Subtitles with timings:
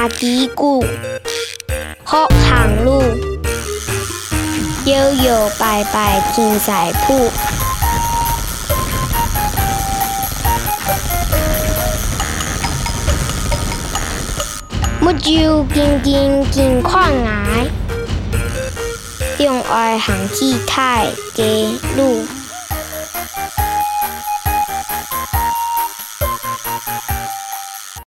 [0.00, 0.82] 阿迪谷，
[2.02, 3.02] 好行路，
[4.86, 7.30] 摇摇摆摆进财库。
[15.00, 17.66] 木舟惊惊紧看来，
[19.38, 21.42] 用爱行去太格
[21.98, 22.24] 路。